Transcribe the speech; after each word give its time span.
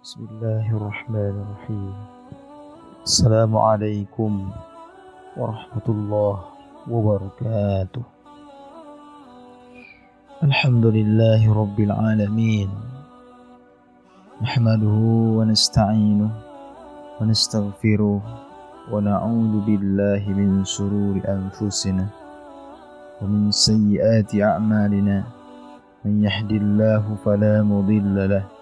بسم 0.00 0.24
الله 0.32 0.64
الرحمن 0.76 1.34
الرحيم. 1.44 1.94
السلام 3.04 3.52
عليكم 3.52 4.32
ورحمة 5.36 5.86
الله 5.88 6.36
وبركاته. 6.88 8.04
الحمد 10.40 10.86
لله 10.86 11.42
رب 11.52 11.78
العالمين. 11.80 12.70
نحمده 14.40 14.96
ونستعينه 15.36 16.30
ونستغفره 17.20 18.20
ونعوذ 18.92 19.54
بالله 19.68 20.22
من 20.32 20.64
شرور 20.64 21.20
أنفسنا 21.28 22.06
ومن 23.20 23.52
سيئات 23.52 24.32
أعمالنا. 24.32 25.18
من 26.08 26.24
يهد 26.24 26.50
الله 26.52 27.04
فلا 27.20 27.60
مضل 27.60 28.16
له 28.16 28.59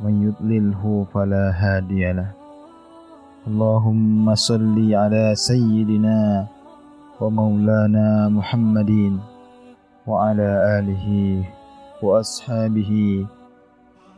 من 0.00 0.28
يضلله 0.28 1.06
فلا 1.12 1.44
هادي 1.56 2.12
له. 2.12 2.30
اللهم 3.48 4.34
صل 4.34 4.76
على 4.76 5.32
سيدنا 5.32 6.46
ومولانا 7.20 8.28
محمد 8.28 8.92
وعلى 10.06 10.50
آله 10.78 11.06
وأصحابه 12.02 12.92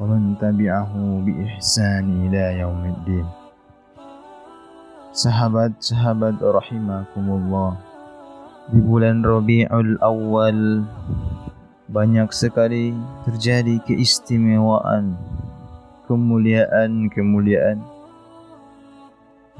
ومن 0.01 0.23
تبعه 0.43 0.93
بإحسان 1.27 2.07
إلى 2.27 2.45
يوم 2.59 2.83
الدين. 2.95 3.27
Sahabat-sahabat 5.15 6.39
rahimakumullah. 6.43 7.75
Di 8.71 8.79
bulan 8.83 9.25
Rabi'ul 9.25 9.99
Awal 9.99 10.85
Banyak 11.89 12.37
sekali 12.37 12.93
terjadi 13.25 13.81
keistimewaan 13.81 15.17
Kemuliaan-kemuliaan 16.09 17.79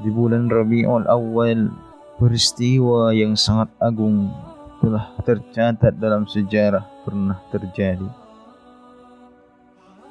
Di 0.01 0.09
bulan 0.09 0.49
Rabi'ul 0.49 1.05
Awal 1.05 1.69
Peristiwa 2.17 3.13
yang 3.13 3.37
sangat 3.37 3.69
agung 3.77 4.33
Telah 4.81 5.13
tercatat 5.21 5.95
dalam 6.01 6.25
sejarah 6.25 6.83
pernah 7.05 7.37
terjadi 7.53 8.09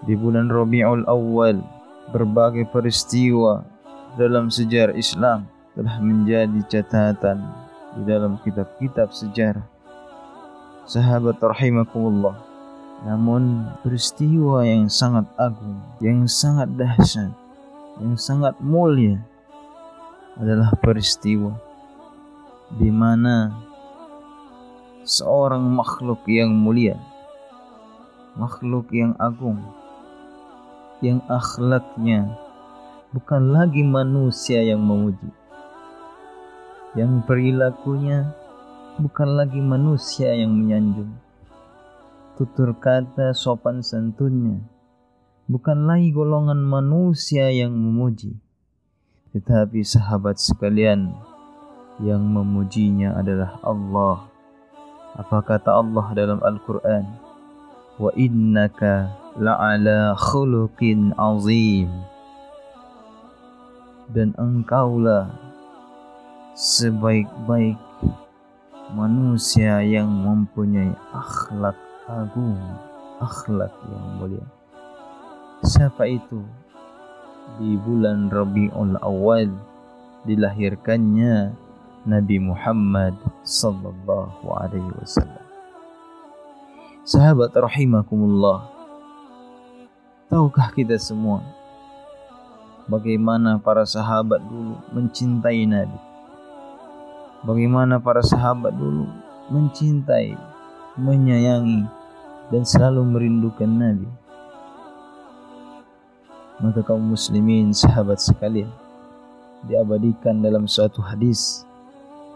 Di 0.07 0.15
bulan 0.15 0.47
Rabi'ul 0.47 1.05
Awal 1.11 1.59
Berbagai 2.09 2.71
peristiwa 2.73 3.61
dalam 4.17 4.49
sejarah 4.49 4.97
Islam 4.97 5.45
telah 5.79 6.03
menjadi 6.03 6.59
catatan 6.67 7.39
di 7.95 8.03
dalam 8.03 8.41
kitab-kitab 8.43 9.15
sejarah. 9.15 9.63
Sahabat 10.89 11.39
rahimakumullah. 11.39 12.48
Namun 13.07 13.71
peristiwa 13.87 14.67
yang 14.67 14.91
sangat 14.91 15.31
agung, 15.39 15.79
yang 16.03 16.27
sangat 16.27 16.67
dahsyat, 16.75 17.31
yang 18.03 18.19
sangat 18.19 18.59
mulia 18.59 19.23
adalah 20.35 20.75
peristiwa 20.79 21.55
di 22.75 22.91
mana 22.91 23.55
seorang 25.07 25.63
makhluk 25.63 26.27
yang 26.27 26.51
mulia, 26.51 26.99
makhluk 28.35 28.91
yang 28.91 29.15
agung, 29.17 29.63
yang 30.99 31.23
akhlaknya 31.31 32.35
bukan 33.15 33.55
lagi 33.55 33.81
manusia 33.87 34.61
yang 34.61 34.83
memuji. 34.83 35.31
Yang 36.99 37.25
perilakunya 37.31 38.35
bukan 38.99 39.39
lagi 39.39 39.63
manusia 39.63 40.35
yang 40.35 40.51
menyanjung. 40.51 41.28
Tutur 42.39 42.71
kata 42.79 43.35
sopan 43.35 43.83
santunnya 43.83 44.63
bukan 45.51 45.91
lagi 45.91 46.15
golongan 46.15 46.63
manusia 46.63 47.51
yang 47.51 47.75
memuji. 47.75 48.39
Tetapi 49.35 49.83
sahabat 49.83 50.39
sekalian 50.39 51.19
yang 51.99 52.23
memujinya 52.23 53.19
adalah 53.19 53.59
Allah. 53.67 54.31
Apa 55.19 55.43
kata 55.43 55.83
Allah 55.83 56.07
dalam 56.15 56.39
Al-Quran? 56.39 57.11
Wa 57.99 58.15
innaka 58.15 59.19
la'ala 59.35 60.15
khuluqin 60.15 61.19
azim 61.19 61.91
dan 64.15 64.31
engkaulah 64.39 65.27
sebaik-baik 66.55 67.83
manusia 68.95 69.83
yang 69.83 70.07
mempunyai 70.07 70.95
akhlak 71.11 71.88
agung, 72.09 72.57
akhlak 73.21 73.73
yang 73.85 74.07
mulia. 74.17 74.47
Siapa 75.61 76.09
itu? 76.09 76.41
Di 77.61 77.77
bulan 77.85 78.33
Rabiul 78.33 78.97
Awal 79.05 79.53
dilahirkannya 80.25 81.53
Nabi 82.09 82.37
Muhammad 82.41 83.13
sallallahu 83.45 84.45
alaihi 84.57 84.93
wasallam. 84.97 85.45
Sahabat 87.05 87.53
rahimakumullah. 87.53 88.69
Tahukah 90.29 90.73
kita 90.77 90.97
semua 91.01 91.41
bagaimana 92.89 93.61
para 93.61 93.85
sahabat 93.85 94.41
dulu 94.45 94.77
mencintai 94.97 95.69
Nabi. 95.69 96.01
Bagaimana 97.45 98.01
para 98.01 98.21
sahabat 98.25 98.77
dulu 98.77 99.09
mencintai, 99.49 100.37
menyayangi 101.01 101.98
dan 102.49 102.63
selalu 102.65 103.03
merindukan 103.05 103.69
Nabi. 103.69 104.09
Maka 106.59 106.83
kaum 106.83 107.15
muslimin 107.15 107.71
sahabat 107.71 108.19
sekalian 108.19 108.71
diabadikan 109.71 110.43
dalam 110.43 110.67
suatu 110.67 110.99
hadis 111.03 111.63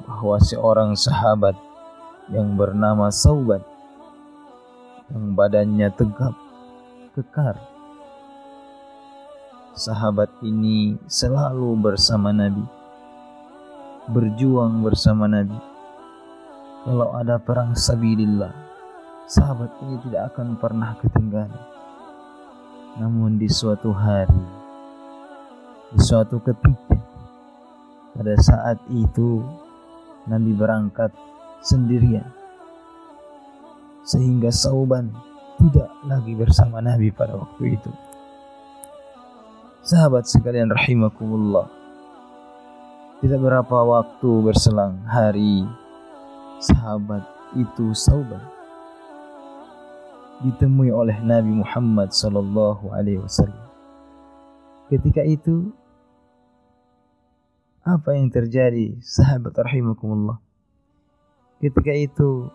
bahawa 0.06 0.38
seorang 0.42 0.94
sahabat 0.94 1.54
yang 2.30 2.54
bernama 2.54 3.10
Saubat 3.10 3.62
yang 5.10 5.34
badannya 5.34 5.90
tegap, 5.92 6.34
kekar, 7.18 7.58
sahabat 9.72 10.28
ini 10.44 11.00
selalu 11.08 11.72
bersama 11.80 12.28
Nabi 12.28 12.60
berjuang 14.12 14.84
bersama 14.84 15.24
Nabi 15.24 15.56
kalau 16.84 17.14
ada 17.16 17.40
perang 17.40 17.72
sabilillah 17.72 18.71
sahabat 19.26 19.70
ini 19.86 19.96
tidak 20.08 20.34
akan 20.34 20.58
pernah 20.58 20.94
ketinggalan. 20.98 21.62
Namun 22.98 23.40
di 23.40 23.48
suatu 23.48 23.88
hari 23.94 24.62
di 25.92 26.00
suatu 26.00 26.40
ketika 26.40 26.96
pada 28.16 28.34
saat 28.40 28.80
itu 28.88 29.44
Nabi 30.24 30.52
berangkat 30.56 31.12
sendirian. 31.60 32.28
Sehingga 34.02 34.50
Sauban 34.50 35.12
tidak 35.60 35.92
lagi 36.08 36.32
bersama 36.34 36.82
Nabi 36.82 37.12
pada 37.14 37.38
waktu 37.38 37.78
itu. 37.78 37.92
Sahabat 39.82 40.30
sekalian 40.30 40.70
rahimakumullah 40.70 41.66
Tidak 43.18 43.34
berapa 43.34 43.82
waktu 43.82 44.30
berselang 44.46 45.02
hari 45.10 45.66
Sahabat 46.62 47.26
itu 47.58 47.90
sauban 47.90 48.61
Ditemui 50.42 50.90
oleh 50.90 51.22
Nabi 51.22 51.54
Muhammad 51.54 52.10
sallallahu 52.10 52.90
alaihi 52.90 53.22
wasallam. 53.22 53.62
Ketika 54.90 55.22
itu 55.22 55.70
apa 57.86 58.18
yang 58.18 58.26
terjadi 58.26 58.98
sahabat 58.98 59.54
rahimakumullah? 59.54 60.42
Ketika 61.62 61.94
itu 61.94 62.50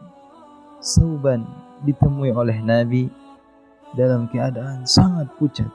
Sauban 0.84 1.47
ditemui 1.88 2.36
oleh 2.36 2.59
Nabi 2.59 3.08
dalam 3.96 4.28
keadaan 4.28 4.84
sangat 4.84 5.31
pucat. 5.40 5.72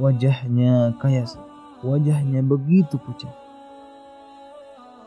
Wajahnya 0.00 0.96
kayak 0.96 1.28
wajahnya 1.84 2.40
begitu 2.40 2.96
pucat. 2.96 3.30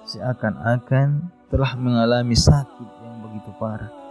Seakan-akan 0.06 1.33
telah 1.50 1.71
mengalami 1.81 2.38
sakit 2.38 2.89
yang 3.03 3.25
begitu 3.25 3.50
parah 3.57 4.02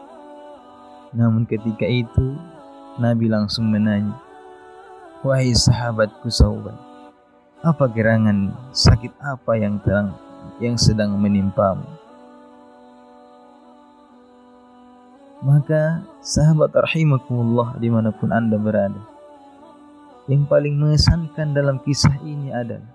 namun 1.13 1.45
ketika 1.45 1.85
itu 1.85 2.37
Nabi 3.01 3.29
langsung 3.29 3.69
menanya 3.69 4.17
wahai 5.23 5.55
sahabatku 5.55 6.29
sahabat 6.29 6.75
apa 7.63 7.87
gerangan 7.87 8.51
sakit 8.75 9.15
apa 9.23 9.55
yang 9.55 9.79
terang 9.87 10.19
yang 10.59 10.75
sedang 10.75 11.15
menimpamu? 11.15 11.87
Maka 15.43 16.03
sahabat 16.23 16.75
rahimakumullah 16.75 17.79
dimanapun 17.79 18.31
anda 18.31 18.59
berada 18.59 18.99
yang 20.31 20.47
paling 20.47 20.79
mengesankan 20.79 21.51
dalam 21.51 21.83
kisah 21.83 22.15
ini 22.23 22.55
adalah 22.55 22.87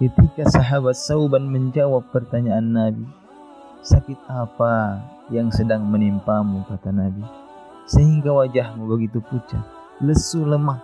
ketika 0.00 0.48
sahabat 0.48 0.96
Sauban 0.96 1.44
menjawab 1.44 2.08
pertanyaan 2.08 2.72
Nabi, 2.72 3.04
sakit 3.82 4.18
apa 4.30 5.02
yang 5.34 5.50
sedang 5.50 5.82
menimpamu 5.82 6.62
kata 6.70 6.94
Nabi, 6.94 7.26
sehingga 7.90 8.30
wajahmu 8.30 8.86
begitu 8.86 9.18
pucat, 9.18 9.62
lesu 9.98 10.46
lemah, 10.46 10.78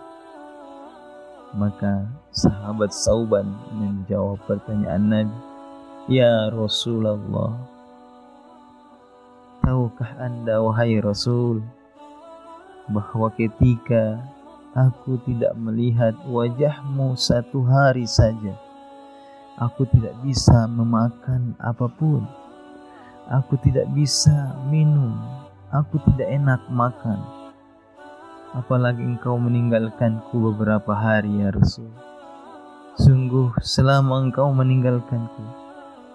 Maka 1.56 2.04
sahabat 2.28 2.92
Sauban 2.92 3.48
menjawab 3.72 4.36
pertanyaan 4.44 5.04
Nabi, 5.08 5.38
Ya 6.12 6.52
Rasulullah, 6.52 7.56
tahukah 9.64 10.12
anda 10.20 10.60
wahai 10.60 11.00
Rasul, 11.00 11.64
bahawa 12.92 13.32
ketika 13.32 14.20
aku 14.76 15.20
tidak 15.24 15.56
melihat 15.56 16.16
wajahmu 16.28 17.16
satu 17.16 17.64
hari 17.64 18.04
saja, 18.04 18.52
aku 19.56 19.88
tidak 19.88 20.16
bisa 20.24 20.68
memakan 20.68 21.56
apapun, 21.60 22.28
aku 23.28 23.60
tidak 23.60 23.84
bisa 23.92 24.56
minum, 24.72 25.12
aku 25.68 26.00
tidak 26.08 26.28
enak 26.32 26.60
makan, 26.72 27.20
apalagi 28.56 29.04
engkau 29.04 29.36
meninggalkanku 29.36 30.32
beberapa 30.52 30.96
hari 30.96 31.44
ya 31.44 31.52
Rasul. 31.52 31.92
Sungguh 32.98 33.54
selama 33.62 34.26
engkau 34.26 34.50
meninggalkanku, 34.50 35.44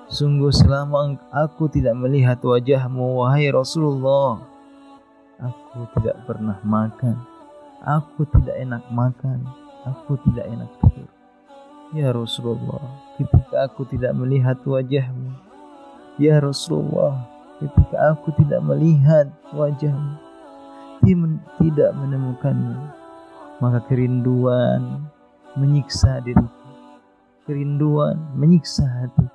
sungguh 0.09 0.51
selama 0.51 1.15
aku 1.31 1.69
tidak 1.69 1.95
melihat 1.95 2.41
wajahmu 2.41 3.23
wahai 3.23 3.47
Rasulullah, 3.53 4.41
aku 5.37 5.85
tidak 6.01 6.17
pernah 6.25 6.57
makan, 6.65 7.21
aku 7.85 8.25
tidak 8.25 8.57
enak 8.57 8.83
makan, 8.89 9.47
aku 9.85 10.17
tidak 10.27 10.49
enak 10.49 10.69
tidur. 10.81 11.09
Ya 11.93 12.09
Rasulullah, 12.09 12.81
ketika 13.21 13.69
aku 13.69 13.85
tidak 13.85 14.17
melihat 14.17 14.57
wajahmu, 14.65 15.42
Ya 16.21 16.37
Rasulullah, 16.37 17.25
ketika 17.57 18.13
aku 18.13 18.29
tidak 18.37 18.61
melihat 18.61 19.27
wajahmu, 19.49 20.17
tidak 21.59 21.91
menemukanmu 21.97 23.03
maka 23.63 23.79
kerinduan 23.87 25.07
menyiksa 25.55 26.19
diriku. 26.19 26.63
Kerinduan 27.43 28.15
menyiksa 28.39 28.87
hati 28.87 29.27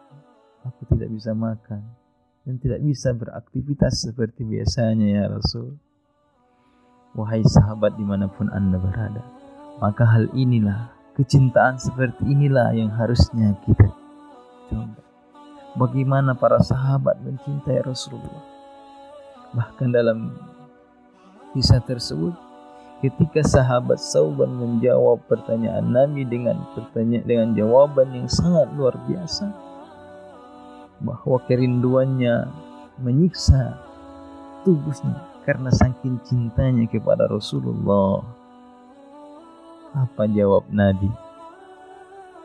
aku 0.65 0.85
tidak 0.97 1.13
bisa 1.13 1.37
makan 1.37 1.85
dan 2.45 2.57
tidak 2.61 2.81
bisa 2.81 3.13
beraktivitas 3.13 4.05
seperti 4.05 4.45
biasanya 4.49 5.07
ya 5.09 5.25
Rasul. 5.29 5.77
Wahai 7.17 7.45
sahabat 7.45 7.97
dimanapun 7.97 8.53
anda 8.53 8.77
berada 8.77 9.25
maka 9.81 10.05
hal 10.05 10.29
inilah 10.37 10.93
kecintaan 11.17 11.81
seperti 11.81 12.29
inilah 12.29 12.73
yang 12.77 12.93
harusnya 12.93 13.57
kita 13.65 13.89
coba 14.69 15.08
bagaimana 15.79 16.35
para 16.35 16.59
sahabat 16.59 17.23
mencintai 17.23 17.87
Rasulullah? 17.87 18.43
Bahkan 19.55 19.89
dalam 19.95 20.35
kisah 21.55 21.81
tersebut 21.81 22.35
ketika 22.99 23.47
sahabat 23.47 24.03
Sauban 24.03 24.51
menjawab 24.59 25.23
pertanyaan 25.31 25.87
Nabi 25.87 26.27
dengan 26.27 26.67
pertanyaan 26.75 27.25
dengan 27.25 27.49
jawaban 27.55 28.11
yang 28.11 28.27
sangat 28.27 28.67
luar 28.75 28.99
biasa 29.07 29.47
bahawa 30.99 31.39
kerinduannya 31.47 32.51
menyiksa 32.99 33.79
tubuhnya 34.67 35.23
karena 35.47 35.71
saking 35.71 36.19
cintanya 36.27 36.91
kepada 36.91 37.31
Rasulullah. 37.31 38.27
Apa 39.97 40.29
jawab 40.29 40.69
Nabi 40.69 41.28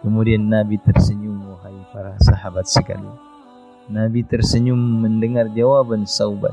kemudian 0.02 0.46
Nabi 0.46 0.78
tersenyum 0.82 1.54
wahai 1.54 1.78
para 1.90 2.14
sahabat 2.22 2.66
sekalian 2.68 3.16
Nabi 3.88 4.20
tersenyum 4.20 4.76
mendengar 4.76 5.48
jawaban 5.56 6.04
Sauban 6.04 6.52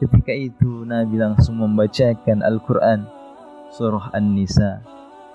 Ketika 0.00 0.32
itu 0.32 0.88
Nabi 0.88 1.20
langsung 1.20 1.60
membacakan 1.60 2.40
Al-Quran 2.40 3.04
Surah 3.74 4.08
An-Nisa 4.16 4.80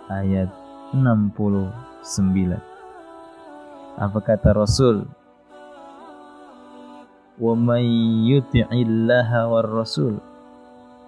ayat 0.09 0.49
69 0.89 2.57
Apa 3.95 4.19
kata 4.25 4.57
Rasul? 4.57 5.05
وَمَنْ 7.35 7.83
يُتِعِ 8.31 8.71
اللَّهَ 8.71 9.29
وَالرَّسُولِ 9.47 10.15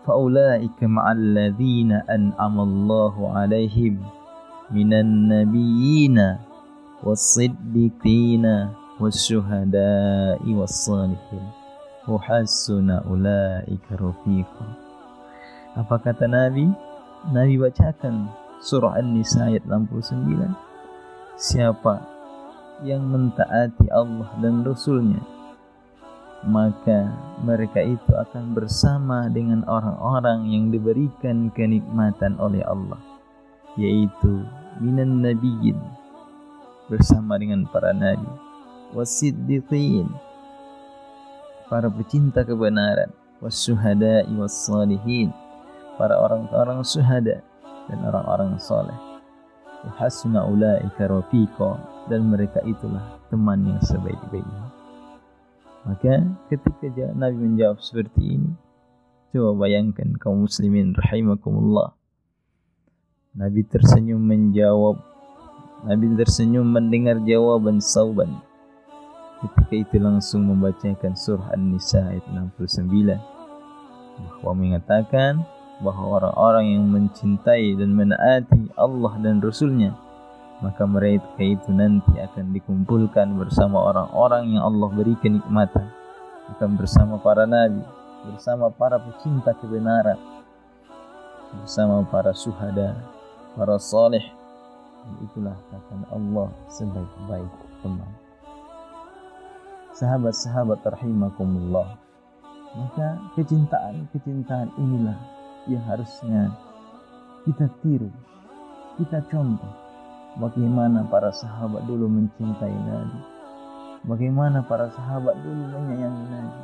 فَأُولَٰئِكَ 0.03 0.79
مَعَ 0.83 1.05
الَّذِينَ 1.11 1.91
أَنْعَمَ 2.03 2.55
اللَّهُ 2.59 3.15
عَلَيْهِمْ 3.15 3.93
مِنَ 4.71 4.91
النَّبِيِّينَ 4.93 6.17
وَالصِّدِّقِينَ 7.03 8.45
وَالشُّهَدَاءِ 8.99 10.41
وَالصَّالِحِينَ 10.43 11.47
Uhasuna 12.07 13.03
ulaika 13.03 13.99
rafiqa 13.99 14.67
Apa 15.75 15.99
kata 15.99 16.23
Nabi? 16.23 16.71
Nabi 17.35 17.59
bacakan 17.59 18.31
surah 18.63 18.95
An-Nisa 18.95 19.51
ayat 19.51 19.67
69 19.67 20.39
Siapa 21.35 21.99
yang 22.87 23.03
mentaati 23.11 23.91
Allah 23.91 24.31
dan 24.39 24.63
Rasulnya 24.63 25.19
Maka 26.47 27.11
mereka 27.43 27.83
itu 27.83 28.11
akan 28.15 28.55
bersama 28.55 29.27
dengan 29.27 29.67
orang-orang 29.67 30.47
yang 30.47 30.71
diberikan 30.71 31.51
kenikmatan 31.51 32.39
oleh 32.39 32.63
Allah 32.63 33.10
Yaitu 33.80 34.44
minan 34.80 35.24
nabiyyin 35.24 35.78
Bersama 36.90 37.40
dengan 37.40 37.64
para 37.70 37.92
nabi 37.96 38.28
Wasiddiqin 38.92 40.08
para 41.72 41.88
pecinta 41.88 42.44
kebenaran 42.44 43.08
wasuhada 43.40 44.28
wassalihin 44.36 45.32
para 45.96 46.20
orang-orang 46.20 46.84
suhada 46.84 47.40
dan 47.88 47.98
orang-orang 48.04 48.60
saleh 48.60 48.92
hasuna 49.98 50.46
ulaika 50.46 51.10
rafiqa 51.10 51.80
dan 52.06 52.30
mereka 52.30 52.62
itulah 52.62 53.18
teman 53.32 53.66
yang 53.66 53.80
sebaik-baiknya. 53.82 54.66
Maka 55.82 56.22
ketika 56.46 57.10
Nabi 57.18 57.42
menjawab 57.42 57.82
seperti 57.82 58.38
ini 58.38 58.52
coba 59.34 59.66
bayangkan 59.66 60.14
kaum 60.22 60.46
muslimin 60.46 60.94
rahimakumullah 60.94 61.96
Nabi 63.32 63.64
tersenyum 63.64 64.20
menjawab 64.20 65.00
Nabi 65.88 66.04
tersenyum 66.20 66.68
mendengar 66.68 67.16
jawaban 67.24 67.80
sauban. 67.80 68.28
Ketika 69.40 69.72
itu 69.72 69.96
langsung 69.96 70.52
membacakan 70.52 71.16
surah 71.16 71.56
An-Nisa 71.56 72.12
ayat 72.12 72.28
69 72.28 72.92
bahawa 74.20 74.52
mengatakan 74.52 75.48
bahawa 75.80 76.28
orang-orang 76.28 76.76
yang 76.76 76.84
mencintai 76.92 77.72
dan 77.80 77.96
menaati 77.96 78.68
Allah 78.76 79.16
dan 79.24 79.40
Rasulnya 79.40 79.96
maka 80.60 80.84
mereka 80.84 81.40
itu 81.40 81.72
nanti 81.72 82.20
akan 82.20 82.52
dikumpulkan 82.52 83.32
bersama 83.40 83.80
orang-orang 83.80 84.60
yang 84.60 84.62
Allah 84.68 84.92
beri 84.92 85.16
kenikmatan. 85.24 85.88
Akan 86.52 86.76
bersama 86.76 87.16
para 87.16 87.48
nabi 87.48 87.80
bersama 88.28 88.68
para 88.68 89.00
pecinta 89.00 89.56
kebenaran 89.56 90.20
bersama 91.64 92.04
para 92.06 92.36
suhada 92.36 93.21
para 93.56 93.76
salih. 93.78 94.22
Itulah 95.24 95.58
kata 95.70 95.94
Allah 96.14 96.48
sebaik-baik 96.70 97.52
teman. 97.82 98.12
Sahabat-sahabat 99.98 100.80
rahimakumullah. 100.86 101.98
Maka 102.72 103.20
kecintaan-kecintaan 103.36 104.72
inilah 104.80 105.18
yang 105.68 105.84
harusnya 105.84 106.48
kita 107.44 107.68
tiru 107.82 108.10
kita 108.96 109.22
contoh 109.28 109.72
bagaimana 110.40 111.04
para 111.06 111.28
sahabat 111.30 111.84
dulu 111.84 112.08
mencintai 112.08 112.72
Nabi 112.72 113.20
bagaimana 114.06 114.62
para 114.66 114.90
sahabat 114.90 115.38
dulu 115.42 115.62
menyayangi 115.70 116.24
Nabi. 116.30 116.62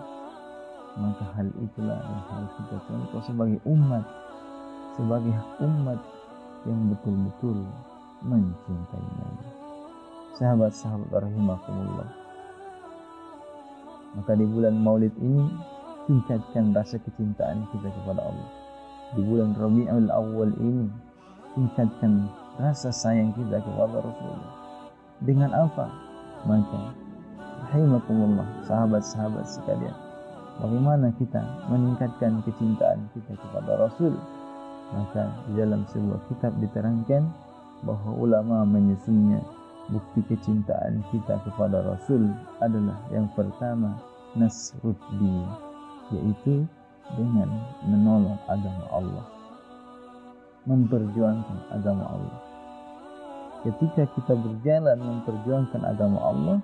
Maka 0.98 1.24
hal 1.38 1.48
itulah 1.62 1.98
yang 2.02 2.24
harus 2.26 2.52
kita 2.58 2.76
contoh 2.90 3.20
sebagai 3.22 3.58
umat 3.70 4.02
sebagai 4.98 5.30
umat 5.62 5.98
yang 6.66 6.90
betul-betul 6.90 7.58
mencintai 8.24 9.06
Nabi 9.18 9.46
sahabat-sahabat 10.38 11.10
rahimakumullah 11.22 12.08
Maka 14.16 14.32
di 14.34 14.46
bulan 14.48 14.78
maulid 14.80 15.12
ini 15.20 15.46
tingkatkan 16.08 16.72
rasa 16.72 16.96
kecintaan 17.04 17.68
kita 17.70 17.92
kepada 17.92 18.24
Allah. 18.24 18.50
Di 19.12 19.20
bulan 19.20 19.52
Rabiul 19.52 20.08
Awal 20.08 20.52
ini 20.56 20.88
tingkatkan 21.52 22.32
rasa 22.56 22.88
sayang 22.88 23.36
kita 23.36 23.60
kepada 23.60 24.00
Rasulullah. 24.00 24.52
Dengan 25.20 25.50
apa? 25.52 25.86
Maka 26.48 26.96
rahimakumullah 27.68 28.48
sahabat-sahabat 28.64 29.44
sekalian. 29.44 29.96
Bagaimana 30.58 31.12
kita 31.20 31.44
meningkatkan 31.68 32.42
kecintaan 32.42 33.06
kita 33.12 33.36
kepada 33.38 33.86
Rasul? 33.86 34.16
Maka 34.88 35.28
di 35.48 35.60
dalam 35.60 35.84
sebuah 35.92 36.20
kitab 36.32 36.56
diterangkan 36.64 37.28
bahawa 37.84 38.14
ulama 38.16 38.64
menyusunnya 38.64 39.44
bukti 39.88 40.20
kecintaan 40.28 41.04
kita 41.12 41.40
kepada 41.44 41.84
Rasul 41.84 42.28
adalah 42.60 42.96
yang 43.12 43.28
pertama 43.32 43.96
nasruddin 44.36 45.48
yaitu 46.12 46.64
dengan 47.16 47.48
menolong 47.88 48.36
agama 48.48 48.84
Allah 48.92 49.26
memperjuangkan 50.68 51.72
agama 51.72 52.04
Allah. 52.04 52.38
Ketika 53.64 54.04
kita 54.12 54.36
berjalan 54.36 55.00
memperjuangkan 55.00 55.82
agama 55.82 56.18
Allah 56.20 56.58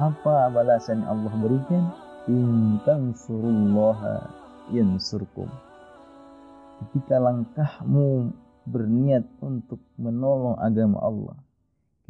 apa 0.00 0.48
balasan 0.48 1.04
yang 1.04 1.20
Allah 1.20 1.32
berikan? 1.36 1.84
In 2.30 2.78
tansurullaha 2.86 4.30
yansurkum 4.72 5.50
ketika 6.82 7.22
langkahmu 7.22 8.34
berniat 8.66 9.26
untuk 9.38 9.78
menolong 9.98 10.58
agama 10.58 10.98
Allah 11.02 11.36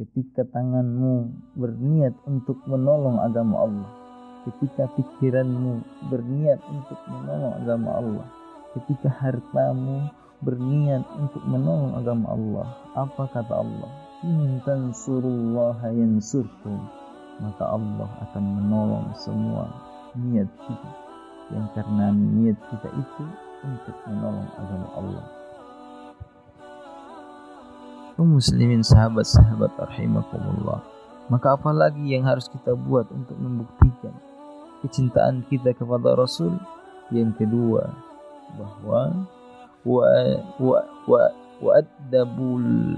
ketika 0.01 0.43
tanganmu 0.49 1.29
berniat 1.53 2.13
untuk 2.25 2.57
menolong 2.65 3.21
agama 3.21 3.55
Allah 3.69 3.89
ketika 4.49 4.89
pikiranmu 4.97 5.85
berniat 6.09 6.59
untuk 6.69 6.99
menolong 7.09 7.53
agama 7.61 7.89
Allah 8.01 8.27
ketika 8.73 9.09
hartamu 9.09 10.09
berniat 10.43 11.07
untuk 11.15 11.39
menolong 11.47 11.95
agama 11.95 12.27
Allah 12.35 12.67
apa 12.93 13.23
kata 13.31 13.53
Allah? 13.63 13.91
In 14.23 14.59
tansurullaha 14.63 15.89
yansurkum 15.95 16.77
maka 17.41 17.63
Allah 17.65 18.09
akan 18.29 18.43
menolong 18.61 19.07
semua 19.17 19.65
niat 20.13 20.47
kita. 20.67 20.91
Yang 21.51 21.67
karena 21.75 22.05
niat 22.13 22.57
kita 22.69 22.89
itu 22.93 23.23
untuk 23.63 23.95
menolong 24.05 24.49
agama 24.59 24.87
Allah. 24.99 25.25
Kaum 28.13 28.37
muslimin 28.37 28.85
sahabat-sahabat 28.85 29.73
rahimakumullah. 29.89 30.85
Maka 31.33 31.57
apa 31.57 31.73
lagi 31.73 32.13
yang 32.13 32.29
harus 32.29 32.45
kita 32.45 32.77
buat 32.77 33.09
untuk 33.09 33.33
membuktikan 33.39 34.13
kecintaan 34.85 35.47
kita 35.49 35.73
kepada 35.73 36.13
Rasul? 36.13 36.53
Yang 37.09 37.41
kedua 37.41 37.89
bahwa 38.53 39.27
wa 39.81 40.07
wa 40.61 40.79
wa 41.09 41.23
wa 41.63 41.71
adabul 41.79 42.93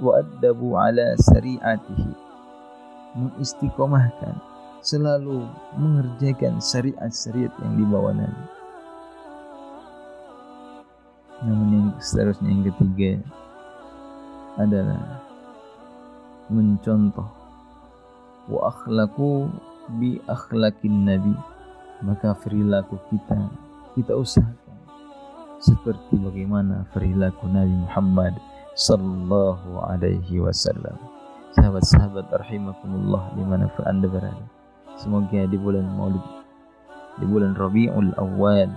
wa 0.00 0.78
ala 0.88 1.06
syariatihi. 1.20 2.12
Mengistiqomahkan 3.18 4.38
selalu 4.80 5.44
mengerjakan 5.76 6.62
syariat-syariat 6.62 7.52
yang 7.60 7.74
dibawa 7.76 8.14
Nabi. 8.14 8.57
Namun 11.46 11.68
yang 11.70 11.88
seterusnya 12.02 12.50
yang 12.50 12.64
ketiga 12.66 13.22
adalah 14.58 15.22
mencontoh 16.50 17.30
wa 18.50 18.60
akhlaku 18.72 19.46
bi 20.00 20.18
akhlakin 20.26 21.06
Nabi. 21.06 21.34
Maka 22.02 22.34
perilaku 22.38 22.98
kita 23.10 23.50
kita 23.98 24.14
usahakan 24.14 24.78
seperti 25.58 26.14
bagaimana 26.18 26.86
perilaku 26.94 27.50
Nabi 27.50 27.74
Muhammad 27.86 28.34
sallallahu 28.78 29.82
alaihi 29.90 30.42
wasallam. 30.42 30.94
Sahabat-sahabat 31.54 32.30
rahimakumullah 32.30 33.34
di 33.34 33.42
mana 33.42 33.66
anda 33.86 34.06
berada. 34.06 34.46
Semoga 34.98 35.46
di 35.46 35.58
bulan 35.58 35.86
Maulid 35.94 36.22
di 37.18 37.26
bulan 37.26 37.54
Rabiul 37.58 38.14
Awal 38.14 38.70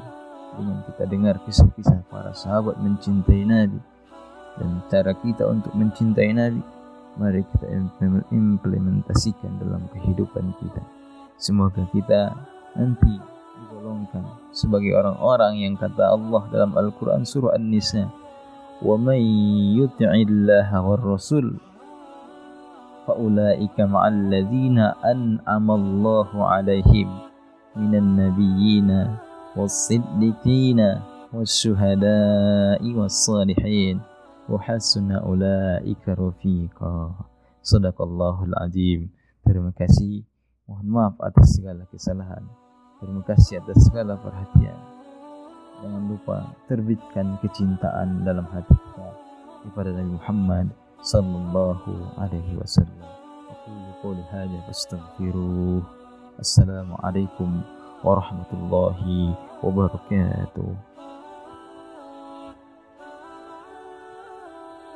dengan 0.57 0.83
kita 0.87 1.03
dengar 1.07 1.35
kisah-kisah 1.47 2.03
para 2.11 2.35
sahabat 2.35 2.79
mencintai 2.79 3.43
Nabi. 3.47 3.79
Dan 4.59 4.83
cara 4.91 5.15
kita 5.15 5.47
untuk 5.47 5.71
mencintai 5.71 6.31
Nabi 6.35 6.61
mari 7.19 7.43
kita 7.43 7.67
implementasikan 8.31 9.59
dalam 9.59 9.83
kehidupan 9.91 10.55
kita. 10.63 10.81
Semoga 11.35 11.83
kita 11.91 12.31
nanti 12.77 13.19
digolongkan 13.61 14.23
sebagai 14.55 14.95
orang-orang 14.95 15.59
yang 15.59 15.75
kata 15.75 16.13
Allah 16.13 16.43
dalam 16.53 16.71
Al-Quran 16.77 17.27
surah 17.27 17.57
An-Nisa 17.57 18.07
wa 18.81 18.95
may 18.97 19.21
yuti'i 19.77 20.25
Allah 20.25 20.69
war 20.81 21.01
rasul 21.01 21.61
faulaika 23.05 23.85
ma'al 23.85 24.31
ladzina 24.31 24.97
an'ama 25.05 25.77
Allahu 25.77 26.41
'alaihim 26.41 27.09
minan 27.77 28.17
nabiyyina 28.17 29.30
والصديقين 29.57 30.79
والشهداء 31.33 32.81
والصالحين 32.83 33.95
وحسن 34.49 35.11
أولئك 35.11 36.03
رفيقا 36.09 36.95
صدق 37.61 37.97
الله 38.01 38.37
العظيم 38.43 39.01
terima 39.41 39.71
kasih 39.75 40.23
mohon 40.69 40.87
maaf 40.87 41.15
atas 41.19 41.59
segala 41.59 41.83
kesalahan 41.91 42.43
terima 43.03 43.21
kasih 43.27 43.59
atas 43.59 43.89
segala 43.89 44.15
perhatian 44.19 44.77
jangan 45.83 46.03
lupa 46.07 46.55
terbitkan 46.69 47.35
kecintaan 47.43 48.23
dalam 48.23 48.45
hati 48.53 48.71
kita 48.71 49.09
kepada 49.67 49.89
Nabi 49.91 50.15
Muhammad 50.15 50.67
صلى 51.01 51.37
الله 51.37 51.81
عليه 52.17 52.61
وسلم 52.61 53.09
أقول 53.49 53.83
قولي 54.03 54.23
هذا 54.29 54.57
فاستغفروه 54.69 55.81
warahmatullahi 58.03 59.33
wabarakatuh. 59.63 60.90